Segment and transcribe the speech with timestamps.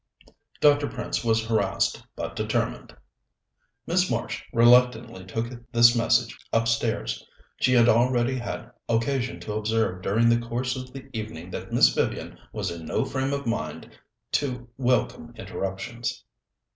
[0.61, 0.87] Dr.
[0.87, 2.95] Prince was harassed but determined.
[3.85, 7.23] Miss Marsh reluctantly took this message upstairs.
[7.59, 11.89] She had already had occasion to observe during the course of the evening that Miss
[11.89, 13.91] Vivian was in no frame of mind
[14.31, 16.23] to welcome interruptions.